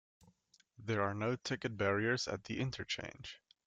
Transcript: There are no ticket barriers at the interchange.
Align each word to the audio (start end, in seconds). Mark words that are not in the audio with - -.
There 0.79 1.03
are 1.03 1.13
no 1.13 1.35
ticket 1.35 1.77
barriers 1.77 2.27
at 2.27 2.45
the 2.45 2.59
interchange. 2.59 3.39